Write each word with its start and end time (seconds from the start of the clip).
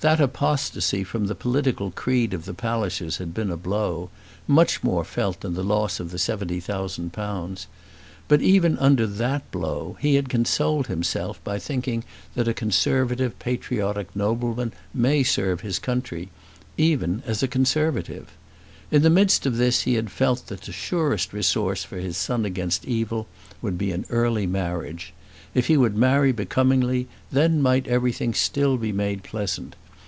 That 0.00 0.20
apostasy 0.20 1.02
from 1.02 1.26
the 1.26 1.34
political 1.34 1.90
creed 1.90 2.32
of 2.32 2.44
the 2.44 2.54
Pallisers 2.54 3.16
had 3.16 3.34
been 3.34 3.50
a 3.50 3.56
blow, 3.56 4.10
much 4.46 4.84
more 4.84 5.02
felt 5.02 5.40
than 5.40 5.54
the 5.54 5.64
loss 5.64 5.98
of 5.98 6.12
the 6.12 6.20
seventy 6.20 6.60
thousand 6.60 7.12
pounds; 7.12 7.66
but 8.28 8.40
even 8.40 8.78
under 8.78 9.08
that 9.08 9.50
blow 9.50 9.96
he 10.00 10.14
had 10.14 10.28
consoled 10.28 10.86
himself 10.86 11.42
by 11.42 11.58
thinking 11.58 12.04
that 12.36 12.46
a 12.46 12.54
Conservative 12.54 13.36
patriotic 13.40 14.14
nobleman 14.14 14.72
may 14.94 15.24
serve 15.24 15.62
his 15.62 15.80
country, 15.80 16.30
even 16.76 17.20
as 17.26 17.42
a 17.42 17.48
Conservative. 17.48 18.28
In 18.92 19.02
the 19.02 19.10
midst 19.10 19.46
of 19.46 19.56
this 19.56 19.80
he 19.80 19.94
had 19.94 20.12
felt 20.12 20.46
that 20.46 20.60
the 20.60 20.70
surest 20.70 21.32
resource 21.32 21.82
for 21.82 21.96
his 21.98 22.16
son 22.16 22.44
against 22.44 22.84
evil 22.84 23.26
would 23.60 23.76
be 23.76 23.90
in 23.90 24.02
an 24.02 24.06
early 24.10 24.46
marriage. 24.46 25.12
If 25.54 25.66
he 25.66 25.76
would 25.76 25.96
marry 25.96 26.30
becomingly, 26.30 27.08
then 27.32 27.60
might 27.60 27.88
everything 27.88 28.32
still 28.32 28.76
be 28.76 28.92
made 28.92 29.24
pleasant. 29.24 29.74